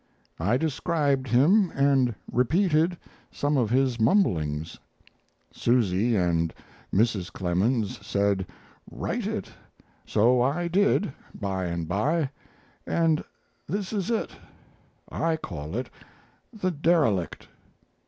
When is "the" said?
16.51-16.71